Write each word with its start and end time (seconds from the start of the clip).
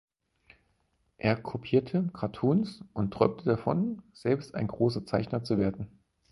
Er 1.19 1.35
kopierte 1.39 2.07
Cartoons 2.11 2.83
und 2.93 3.13
träumte 3.13 3.45
davon, 3.45 4.01
selbst 4.13 4.55
ein 4.55 4.65
großer 4.65 5.05
Zeichner 5.05 5.43
zu 5.43 5.59
werden. 5.59 5.99